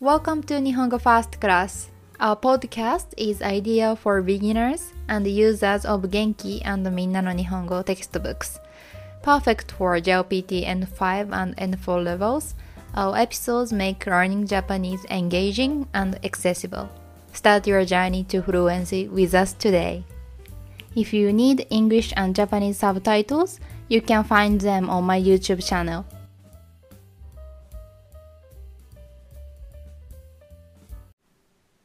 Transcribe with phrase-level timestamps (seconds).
[0.00, 1.90] Welcome to Nihongo Fast Class.
[2.18, 8.58] Our podcast is ideal for beginners and users of Genki and Minna no Nihongo textbooks.
[9.22, 12.54] Perfect for JLPT N5 and N4 levels,
[12.94, 16.88] our episodes make learning Japanese engaging and accessible.
[17.34, 20.02] Start your journey to fluency with us today.
[20.96, 26.06] If you need English and Japanese subtitles, you can find them on my YouTube channel.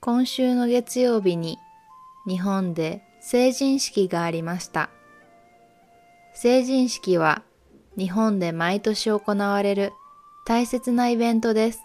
[0.05, 1.57] 今週の月曜日に
[2.27, 4.91] 日本で成人式がありました。
[6.35, 7.41] 成人式は
[7.97, 9.93] 日本で毎年行われる
[10.45, 11.79] 大切なイベントです。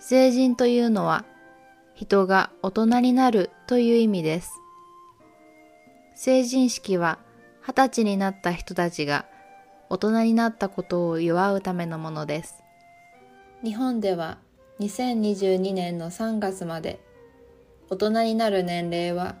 [0.00, 1.24] 成人というのは
[1.94, 4.50] 人が大人になるという意味です。
[6.16, 7.20] 成人式は
[7.62, 9.24] 二十歳になった人たちが
[9.88, 12.64] 大人になったことを祝うためのものです。
[13.62, 14.38] 日本では
[14.78, 17.00] 2022年の3月まで
[17.88, 19.36] 大人になる年齢は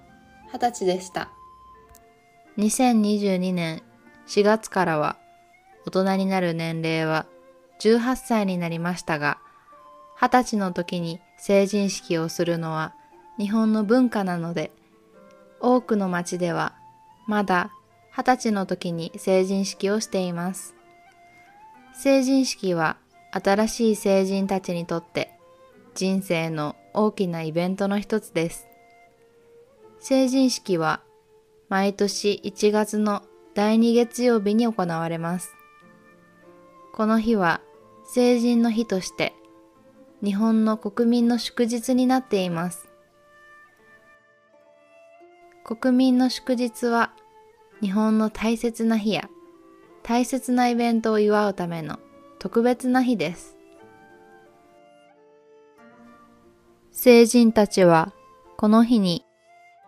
[0.50, 1.30] 二十歳でした。
[2.56, 3.82] 2022年
[4.28, 5.18] 4月からは
[5.84, 7.26] 大人になる年齢は
[7.80, 9.38] 18歳になりましたが、
[10.18, 12.94] 二十歳の時に成人式をするのは
[13.38, 14.72] 日本の文化なので、
[15.60, 16.74] 多くの町では
[17.26, 17.70] まだ
[18.10, 20.74] 二十歳の時に成人式をしています。
[21.92, 22.96] 成人式は
[23.42, 25.30] 新しい成人たちにとって
[25.94, 28.66] 人生の大きなイベントの一つです。
[30.00, 31.02] 成人式は
[31.68, 33.22] 毎年1月の
[33.54, 35.54] 第2月曜日に行われます。
[36.94, 37.60] この日は
[38.06, 39.34] 成人の日として
[40.24, 42.88] 日本の国民の祝日になっています。
[45.64, 47.12] 国民の祝日は
[47.82, 49.28] 日本の大切な日や
[50.02, 51.98] 大切なイベントを祝うための
[52.38, 53.56] 特別な日です。
[56.92, 58.12] 成人たちは
[58.56, 59.24] この日に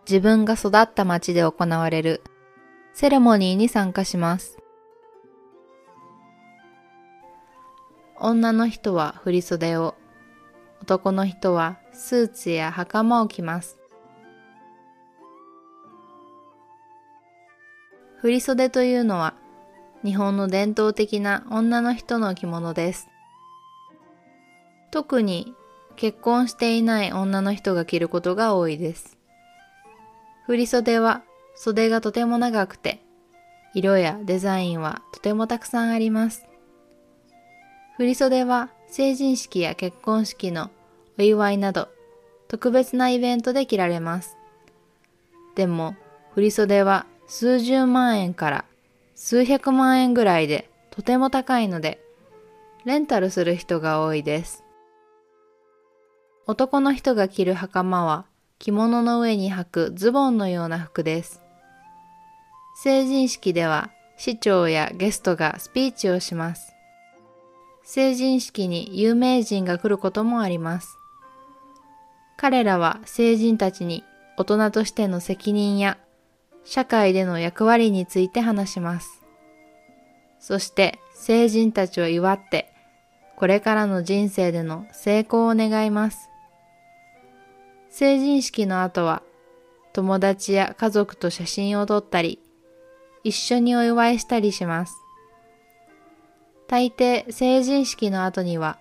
[0.08, 2.22] 自分が育った町で行われる
[2.94, 4.58] セレモニーに参加します。
[8.20, 9.94] 女の人は振袖を、
[10.82, 13.78] 男の人はスーツや袴を着ます。
[18.20, 19.34] 振袖というのは
[20.04, 23.08] 日本の伝統的な女の人の着物です。
[24.90, 25.54] 特に
[25.96, 29.18] 結婚していない女の人が着ることが多いです。
[30.46, 31.22] 振袖は
[31.54, 33.00] 袖がとても長くて、
[33.74, 36.46] 色やデザインはとてもたくさんあります。
[37.96, 40.70] 振袖は成人式や結婚式の
[41.18, 41.88] お祝いなど
[42.46, 44.36] 特別なイベントで着られます。
[45.56, 45.96] でも、
[46.34, 48.64] 振袖は数十万円から
[49.20, 52.00] 数百万円ぐらいでとても高いので、
[52.84, 54.62] レンタルする人が多いです。
[56.46, 58.26] 男の人が着る袴は
[58.60, 61.42] 着物の上に履くズボンのような服です。
[62.80, 66.72] 成人式では市長やゲストがスピーチをします。
[67.82, 70.96] 成人式に有名人が来ることもあります。
[72.36, 74.04] 彼らは成人たちに
[74.36, 75.98] 大人としての責任や
[76.70, 79.22] 社会での役割について話します。
[80.38, 82.70] そして成人たちを祝って、
[83.36, 86.28] これからの人生での成功を願います。
[87.88, 89.22] 成人式の後は、
[89.94, 92.38] 友達や家族と写真を撮ったり、
[93.24, 94.94] 一緒にお祝いしたりします。
[96.66, 98.78] 大抵成人式の後には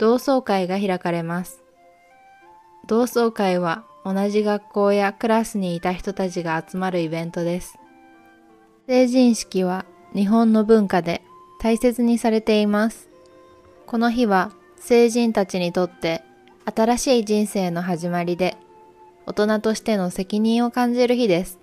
[0.00, 1.62] 同窓会が開かれます。
[2.88, 7.78] 同窓会は同じ学校やクラスにいた人たちが集まるイベントです。
[8.86, 9.84] 成人式は
[10.14, 11.22] 日本の文化で
[11.60, 13.10] 大切にされています。
[13.86, 16.22] この日は成人たちにとって
[16.64, 18.56] 新しい人生の始まりで
[19.26, 21.58] 大人としての責任を感じる日です。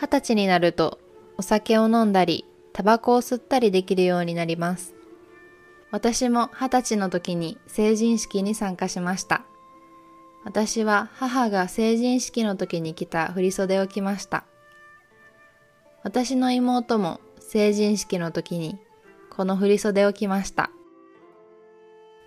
[0.00, 0.98] 二十歳になると
[1.36, 4.94] お酒を飲んだりタバコを吸ったりできるようになります。
[5.90, 9.44] 私も二十歳の時に成人式に参加しました。
[10.44, 14.44] 私は母が成人式の時に着た振袖を着ました。
[16.02, 18.78] 私の妹も成人式の時に
[19.30, 20.70] この振袖を着ました。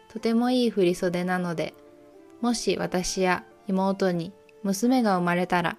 [0.10, 1.74] とてもいい振袖なので、
[2.42, 5.78] もし私や妹に娘が生まれたら、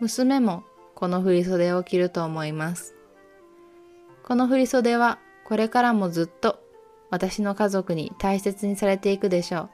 [0.00, 0.64] 娘も
[0.94, 2.94] この振袖を着ると思います。
[4.24, 6.58] この振袖はこれからもずっと
[7.10, 9.70] 私の家族に大切にされていくでしょう。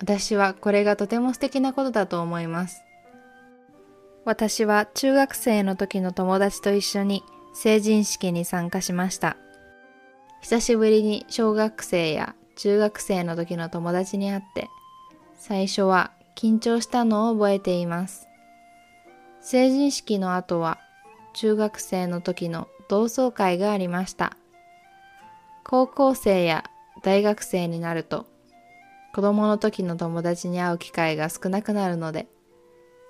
[0.00, 2.82] 私はこれがとても素敵なことだと思います。
[4.24, 7.24] 私は中学生の時の友達と一緒に
[7.54, 9.36] 成人式に参加しました。
[10.40, 14.68] 久しぶりに小学生や中学生の時の友達に会って、
[15.34, 18.28] 最初は緊張したのを覚えています。
[19.40, 20.78] 成人式の後は
[21.32, 24.36] 中学生の時の同窓会がありました。
[25.64, 26.64] 高校生や
[27.02, 28.26] 大学生になると
[29.18, 32.28] 子供の時の友達に会う機会が少なくなるので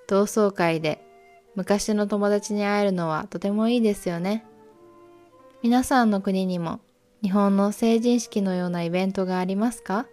[0.07, 1.05] 同窓会で
[1.53, 4.43] 昔の友達に会えるのはとてもいいですよね。
[5.61, 6.79] 皆さんの国にも
[7.21, 10.07] 日本の成人式のようなイベントがありますか？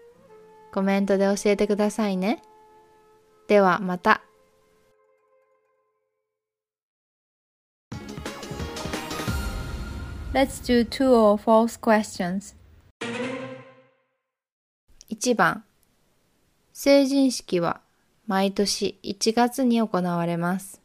[0.70, 2.42] コメントで教えてくださいね。
[3.48, 4.20] ではまた。
[10.34, 12.54] Let's do true or false questions.
[15.08, 15.64] 1番
[16.78, 17.80] 成人式は
[18.26, 20.82] 毎年1月に行われます。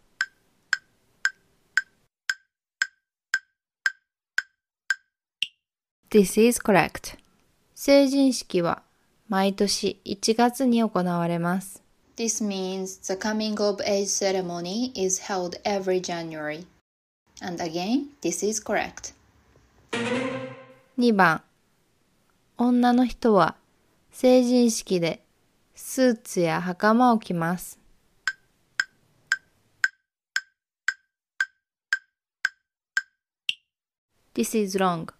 [6.09, 7.17] This is correct.
[7.75, 8.83] 成人式は
[9.27, 11.83] 毎年1月に行われます。
[12.15, 16.65] This means the coming of age ceremony is held every January.
[17.41, 19.13] And again, this is correct.
[20.97, 21.41] 2番
[22.57, 23.57] 女の人は
[24.13, 25.21] 成人式で
[25.83, 27.77] スーツや袴を着ます。
[34.33, 35.11] This is wrong.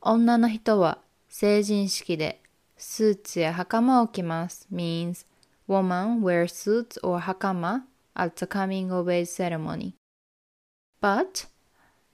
[0.00, 0.98] 女の人は
[1.28, 2.40] 成人式で
[2.76, 5.26] スーツや袴を着ます means
[5.68, 7.82] woman wears suits or hakama
[8.14, 9.92] at the coming of age ceremony.
[11.02, 11.48] But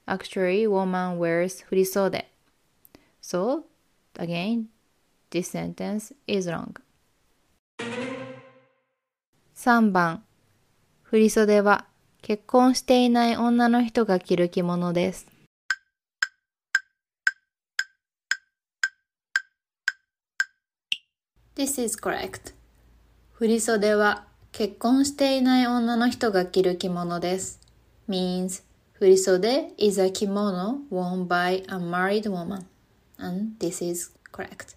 [0.06, 2.28] actually woman wears 振り袖。
[3.22, 3.64] So
[4.14, 4.64] again
[5.30, 6.83] this sentence is wrong.
[9.64, 10.22] 3番
[11.04, 11.86] 振袖は
[12.20, 15.26] 結婚していない女の人が着る着物です。
[21.56, 22.52] This is correct.
[23.32, 27.58] 振袖は結婚していない女の人が着る着物です。
[28.06, 28.62] means
[28.92, 32.66] 振袖 is a kimono worn by a married woman.
[33.16, 34.76] And this is correct.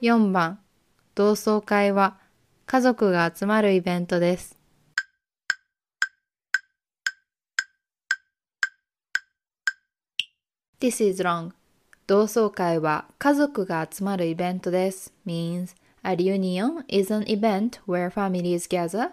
[0.00, 0.58] 4番
[1.14, 2.16] 同窓会は
[2.70, 4.54] 家族が集まるイベントです。
[10.78, 11.52] This is wrong.
[12.06, 19.12] 同窓会は家族が集まるイベントです means a reunion is an event where families gather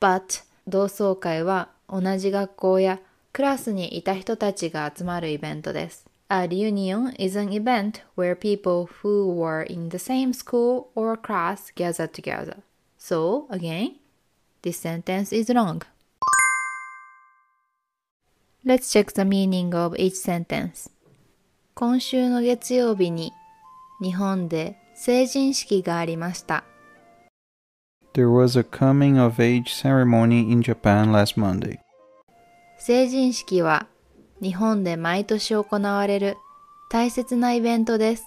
[0.00, 3.00] but 同窓会は同じ学校や
[3.32, 11.72] クラスにいた人たちが集まるイベントです A reunion is an event where people who were in the same school or class
[11.74, 12.58] gather together.
[12.98, 13.96] So, again,
[14.62, 15.82] this sentence is wrong.
[18.64, 20.90] Let's check the meaning of each sentence.
[21.74, 23.32] 今週の月曜日に
[24.02, 26.64] 日本で成人式がありました。
[28.14, 31.78] There was a coming of age ceremony in Japan last Monday.
[32.78, 33.86] 成人式は
[34.40, 36.36] 日本で毎年行われる
[36.90, 38.26] 大切なイベントです。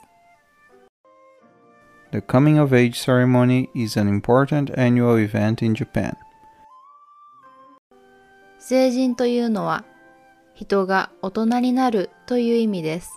[2.12, 6.18] The coming of age ceremony is an important annual event in Japan.
[8.58, 9.86] 成人というのは
[10.56, 13.12] 人が大人になるという意味です。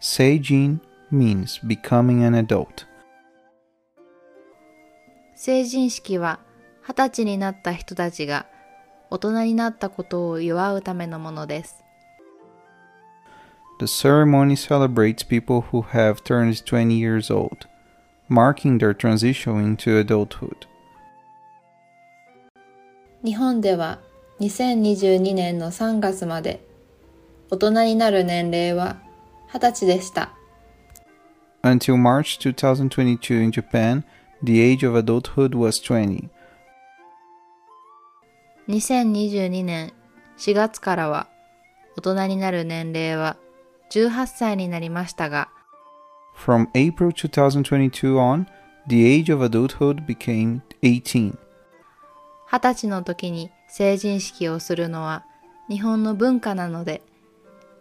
[0.00, 0.80] Seijin
[1.12, 2.86] means becoming an adult.
[5.36, 6.40] 成人式は
[6.82, 8.46] 二十歳になった人たちが
[9.10, 11.79] 大人になったことを祝うためのものです。
[13.79, 17.67] The ceremony celebrates people who have turned 20 years old,
[18.29, 20.67] marking their transition into adulthood.
[23.23, 23.99] 日本では
[24.39, 26.61] 2022年の3月まで
[27.49, 28.97] 大人になる年齢は
[29.51, 30.31] 20歳でした。
[31.63, 34.03] Until March 2022 in Japan,
[34.43, 36.29] the age of adulthood was 20.
[38.67, 39.91] 2022年
[40.37, 41.27] 4月からは
[41.97, 43.37] 大人になる年齢は
[43.90, 45.48] 18歳になりましたが
[46.36, 48.46] From April 2022 on,
[48.88, 51.36] the age of adulthood became 18.
[52.48, 55.24] 20歳の時に成人式をするのは
[55.68, 57.02] 日本の文化なので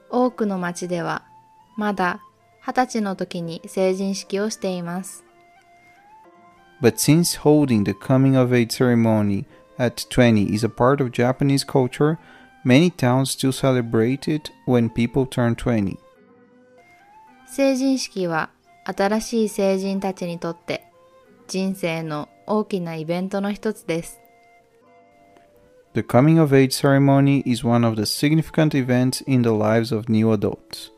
[0.09, 1.23] 多くの町では
[1.77, 2.21] まだ
[2.61, 5.23] 二十歳の時に成人式をしています。
[6.81, 9.45] But since holding the coming of age ceremony
[9.77, 12.17] at 20 is a part of Japanese culture,
[12.64, 15.98] many towns still celebrate it when people turn 20.
[17.46, 18.50] 成人式は
[18.84, 20.84] 新しい成人たちにとって
[21.46, 24.20] 人生の大きなイベントの一つです。
[25.94, 30.32] The coming of age ceremony is one of the significant events in the lives of new
[30.32, 30.90] adults.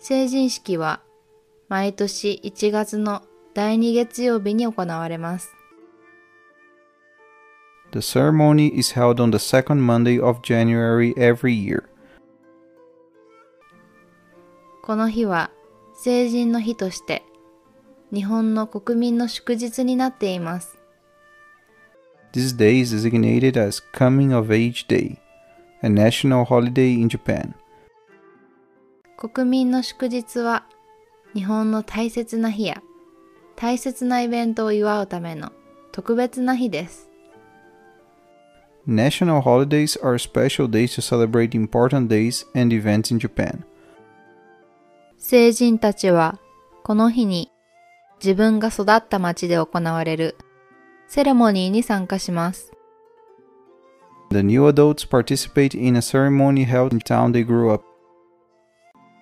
[0.00, 1.00] 成人式は
[1.68, 3.22] 毎年1月の
[3.54, 5.54] 第2月曜日に行われます。
[7.91, 11.85] The ceremony is held on the second Monday of January every year.
[14.83, 15.49] この日は
[15.95, 17.23] 成人の日として
[18.13, 20.77] 日本の国民の祝日になっています。
[22.31, 25.17] This day is designated as Coming of Age Day,
[25.81, 27.55] a national holiday in Japan.
[29.17, 30.65] 国民の祝日は
[31.33, 32.83] 日本の大切な日や
[33.55, 35.51] 大切なイベントを祝うための
[35.91, 37.08] 特別な日です。
[38.86, 43.64] National holidays are special days to celebrate important days and events in Japan.
[45.16, 46.38] 成人たちは
[46.82, 47.50] この日に
[48.22, 50.36] 自分が育った町で行われる
[51.08, 52.72] セレモニーに参加します。
[54.30, 57.84] The new adults participate in a ceremony held in town they grew up.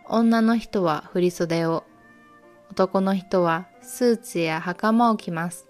[0.09, 1.85] 女の人は振袖を、
[2.71, 5.69] 男の人はスーツや袴を着ます。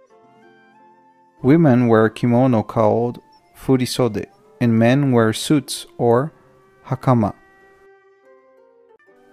[1.43, 3.21] Women wear a kimono called
[3.58, 4.28] furisode,
[4.62, 6.32] and men wear suits or
[6.86, 7.34] hakama.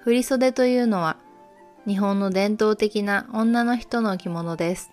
[0.05, 1.17] 振袖というのは
[1.87, 4.91] 日本の伝統的な女の人の着物です。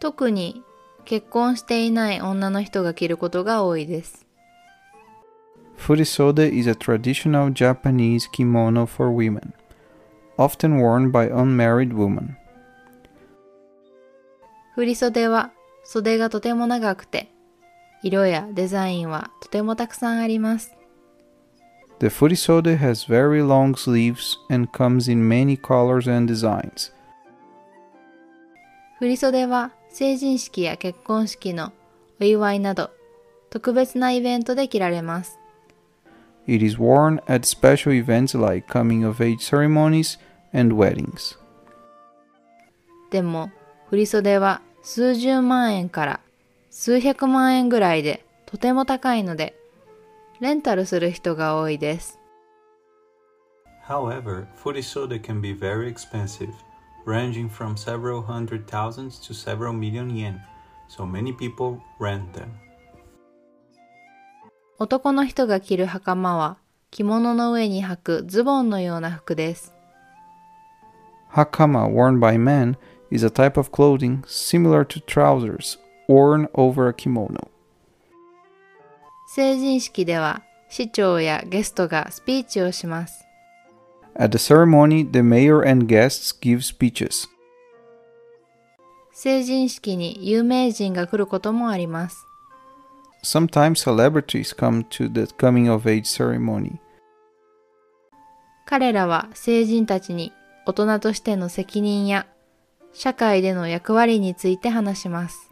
[0.00, 0.62] 特に
[1.04, 4.26] 結婚していない女の人が着ることが多いです。
[5.76, 9.52] Furisode is a traditional Japanese kimono for women,
[10.36, 12.36] often worn by unmarried women.
[14.76, 15.52] 振袖は
[15.84, 17.28] 袖がとても長くて、
[18.02, 20.74] 色やデザインはとてもたくさんあります。
[22.00, 26.92] The furisode has very long sleeves and comes in many colors and designs.
[29.00, 31.72] 振袖は成人式や結婚式の
[32.20, 32.90] お祝いなど
[33.50, 35.38] 特別なイベントで着られます。
[36.46, 40.18] It is worn at special events like coming of age ceremonies
[40.54, 41.38] and weddings.
[43.10, 43.50] でも
[43.90, 46.20] 振袖は数十万円から
[46.70, 49.56] 数百万円ぐらいでとても高いので
[50.38, 52.18] レンタルする人が多いです。
[53.86, 56.52] However, furisode can be very expensive,
[57.04, 60.38] ranging from several hundred thousands to several million yen,
[60.88, 62.48] so many people rent them.
[64.78, 66.56] 男の人が着る袴は
[66.92, 69.74] 着物の上に履くズボンのような服です。
[71.32, 72.76] Hakama, worn by men,
[73.10, 75.78] is a type of clothing similar to trousers
[76.10, 77.48] worn over a kimono.
[79.28, 83.24] 成人式では市長やゲストがスピーチをします。
[84.16, 87.28] At the ceremony, the mayor and guests give speeches.
[89.12, 92.26] 成人式に有名人が来ることもあります。
[93.22, 96.78] Sometimes celebrities come to the coming of age ceremony.
[98.66, 100.32] 彼らは成人たちに
[100.66, 102.26] 大人としての責任や
[102.92, 105.49] 社会での役割について話します。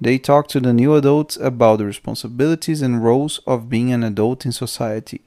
[0.00, 4.44] They talk to the new adults about the responsibilities and roles of being an adult
[4.46, 5.22] in society.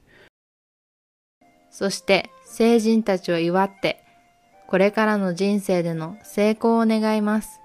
[1.71, 4.03] そして成人たちを祝って
[4.67, 7.59] これからの人生での成功を願います。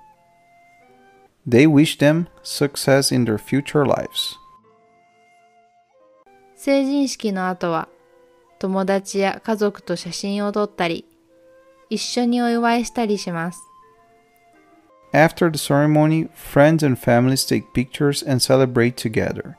[1.47, 4.37] They wish them success in their future lives.
[6.57, 7.89] 成人式の後は
[8.59, 11.05] 友達や家族と写真を撮ったり
[11.91, 13.61] 一緒にお祝いしたりします。
[15.14, 19.56] After the ceremony, friends and families take pictures and celebrate together.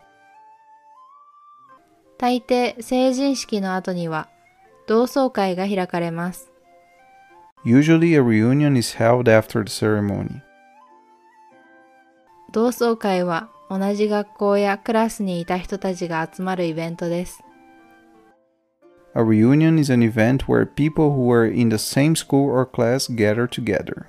[2.18, 4.28] 大抵成人式の後には
[4.87, 6.50] 同窓会が開かれます。
[7.64, 10.42] Usually, a reunion is held after the ceremony.
[12.52, 17.42] 同窓会は同じ学校やクラスにいた人たちが集まるイベントです。
[19.14, 23.08] A reunion is an event where people who were in the same school or class
[23.08, 24.06] gather together.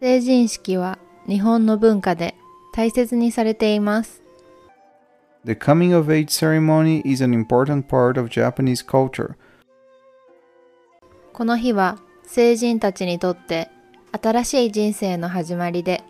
[0.00, 2.34] 成人式は日本の文化で
[2.72, 4.22] 大切にされています。
[5.44, 9.34] The coming of age ceremony is an important part of Japanese culture.
[11.34, 13.68] この日は成人たちにとって
[14.12, 16.02] 新しい人生の始まりで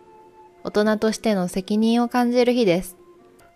[0.63, 2.95] 大人としての責任を感じる日です。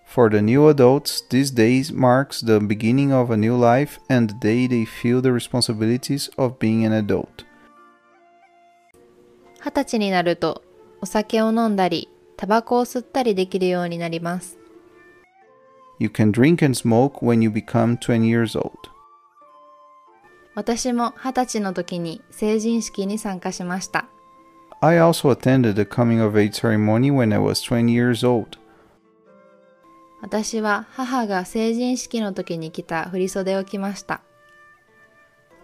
[0.05, 4.39] For the new adults, this day marks the beginning of a new life and the
[4.39, 7.45] day they feel the responsibilities of being an adult.
[9.65, 10.61] 二十歳になると
[11.01, 12.07] お酒を飲んだり
[12.37, 14.59] タバコを吸ったりできるようになります。
[15.97, 18.73] You can drink and smoke when you become 20 years old.
[20.53, 24.05] 私も二十歳の時に成人式に参加しました。
[24.81, 28.59] I also attended the coming of age ceremony when I was 20 years old.
[30.21, 34.21] 私は母が成人式の時に着た振袖を着ました。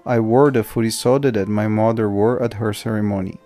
[0.05, 3.37] I wore the furisode that my mother wore at her ceremony.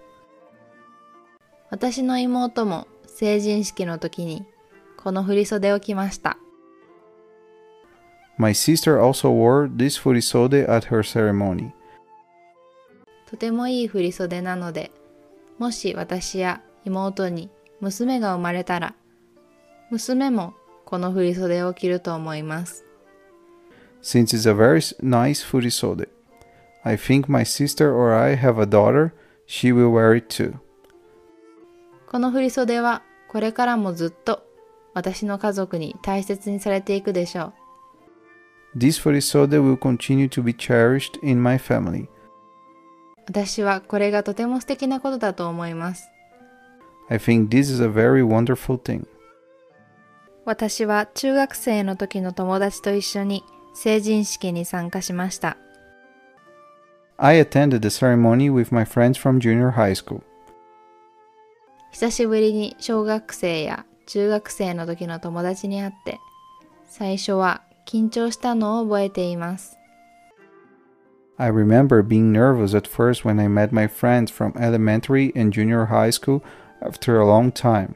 [1.70, 4.46] 私の妹も成人式の時に
[4.98, 6.38] この振袖を着ました。
[8.38, 11.72] My sister also wore this furisode at her ceremony.
[13.30, 14.92] とてもいい振袖なので、
[15.58, 18.94] もし私や妹に娘が生まれたら、
[19.90, 20.54] 娘も
[20.86, 22.86] この振袖を着ると思います。
[24.02, 26.10] Since it's a very nice furisode,
[26.84, 29.14] I think my sister or I have a daughter,
[29.48, 30.65] she will wear it too.
[32.16, 34.42] この振袖はこれからもずっと
[34.94, 37.52] 私の家族に大切にされていくでしょ
[38.74, 38.80] う。
[38.80, 42.08] This furisode will continue to be cherished in my family.
[43.28, 46.08] 私はこれがとても素敵なことだと思います。
[47.10, 49.06] I think this is a very wonderful thing.
[50.46, 53.44] 私は中学生の時の友達と一緒に
[53.74, 55.58] 成人式に参加しました。
[57.18, 60.22] I attended the ceremony with my friends from junior high school.
[61.96, 66.20] 久しぶりに小学生や中学生の時の友達に会って、
[66.84, 69.78] 最初は緊張したのを覚えています。
[71.38, 76.12] I remember being nervous at first when I met my friends from elementary and junior high
[76.12, 76.42] school
[76.82, 77.96] after a long time.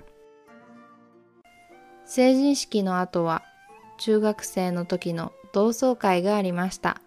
[2.05, 3.43] 成人式の後は
[3.97, 7.01] 中学生の時の同窓会がありました。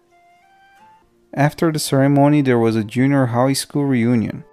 [1.35, 4.43] After the ceremony, there was a junior high school reunion.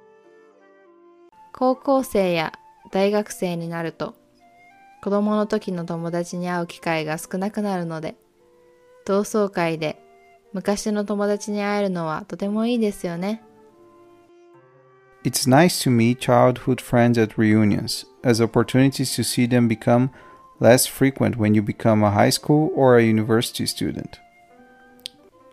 [1.60, 2.54] 高校生や
[2.90, 4.14] 大学生になると
[5.02, 8.16] 子供の時の友達に会う機会が少なくなるので
[9.04, 10.02] 同窓会で
[10.54, 13.42] 昔の友達に会えるのはとてもいいですよね。
[15.22, 20.08] It's nice to meet childhood friends at reunions, as opportunities to see them become
[20.62, 24.18] less frequent when you become a high school or a university student.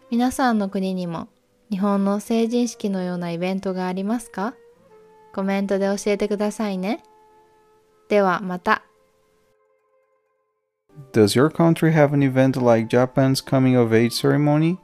[0.10, 1.28] 皆さんの国にも
[1.70, 4.54] 日本の成人式のようなイベントがありますか
[5.38, 7.04] コメントで教えてくださいね。
[8.10, 8.82] ではまた。
[11.14, 14.80] Does your country have an event like Japan's coming of age ceremony?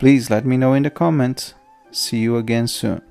[0.00, 1.54] Please let me know in the comments.
[1.92, 3.09] See you again soon.